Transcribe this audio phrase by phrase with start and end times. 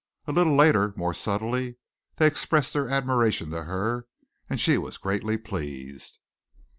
[0.25, 1.75] A little later, more subtly,
[2.15, 4.07] they expressed their admiration to her,
[4.49, 6.17] and she was greatly pleased.